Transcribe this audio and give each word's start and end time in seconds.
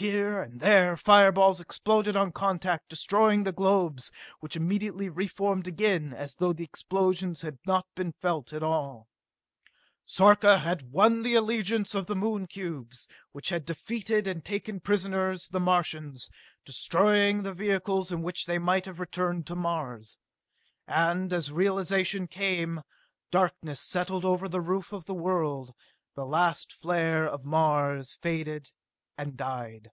Here 0.00 0.40
and 0.40 0.60
there 0.60 0.96
fire 0.96 1.32
balls 1.32 1.60
exploded 1.60 2.14
on 2.14 2.30
contact, 2.30 2.88
destroying 2.88 3.42
the 3.42 3.50
globes, 3.50 4.12
which 4.38 4.54
immediately 4.54 5.08
reformed 5.08 5.66
again, 5.66 6.12
as 6.14 6.36
though 6.36 6.52
the 6.52 6.62
explosions 6.62 7.40
had 7.42 7.58
not 7.66 7.84
been 7.96 8.12
felt 8.12 8.52
at 8.52 8.62
all. 8.62 9.08
Sarka 10.06 10.58
had 10.60 10.92
won 10.92 11.22
the 11.22 11.34
allegiance 11.34 11.96
of 11.96 12.06
the 12.06 12.14
Moon 12.14 12.46
cubes, 12.46 13.08
which 13.32 13.48
had 13.48 13.64
defeated 13.64 14.28
and 14.28 14.44
taken 14.44 14.78
prisoners 14.78 15.48
the 15.48 15.58
Martians, 15.58 16.30
destroying 16.64 17.42
the 17.42 17.52
vehicles 17.52 18.12
in 18.12 18.22
which 18.22 18.46
they 18.46 18.60
might 18.60 18.86
have 18.86 19.00
returned 19.00 19.48
to 19.48 19.56
Mars. 19.56 20.16
And 20.86 21.32
as 21.32 21.50
realization 21.50 22.28
came, 22.28 22.82
darkness 23.32 23.80
settled 23.80 24.24
over 24.24 24.48
the 24.48 24.60
roof 24.60 24.92
of 24.92 25.06
the 25.06 25.14
world; 25.14 25.74
the 26.14 26.24
last 26.24 26.72
flare 26.72 27.26
of 27.26 27.44
Mars 27.44 28.12
faded 28.14 28.70
and 29.20 29.36
died. 29.36 29.90